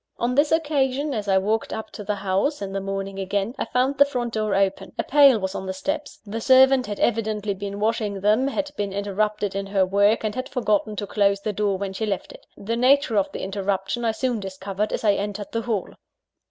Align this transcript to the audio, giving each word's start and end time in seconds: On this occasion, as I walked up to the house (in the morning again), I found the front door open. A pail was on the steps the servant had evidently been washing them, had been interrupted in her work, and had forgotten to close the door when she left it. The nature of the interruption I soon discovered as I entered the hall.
On 0.17 0.33
this 0.33 0.51
occasion, 0.51 1.13
as 1.13 1.27
I 1.27 1.37
walked 1.37 1.71
up 1.71 1.91
to 1.91 2.03
the 2.03 2.15
house 2.15 2.59
(in 2.59 2.73
the 2.73 2.81
morning 2.81 3.19
again), 3.19 3.53
I 3.59 3.65
found 3.65 3.99
the 3.99 4.03
front 4.05 4.33
door 4.33 4.55
open. 4.55 4.93
A 4.97 5.03
pail 5.03 5.37
was 5.37 5.53
on 5.53 5.67
the 5.67 5.75
steps 5.75 6.17
the 6.25 6.41
servant 6.41 6.87
had 6.87 6.99
evidently 6.99 7.53
been 7.53 7.79
washing 7.79 8.19
them, 8.21 8.47
had 8.47 8.71
been 8.75 8.93
interrupted 8.93 9.53
in 9.53 9.67
her 9.67 9.85
work, 9.85 10.23
and 10.23 10.33
had 10.33 10.49
forgotten 10.49 10.95
to 10.95 11.05
close 11.05 11.41
the 11.41 11.53
door 11.53 11.77
when 11.77 11.93
she 11.93 12.07
left 12.07 12.31
it. 12.31 12.47
The 12.57 12.75
nature 12.77 13.15
of 13.15 13.31
the 13.31 13.43
interruption 13.43 14.03
I 14.03 14.11
soon 14.11 14.39
discovered 14.39 14.91
as 14.91 15.03
I 15.03 15.13
entered 15.13 15.51
the 15.51 15.61
hall. 15.61 15.89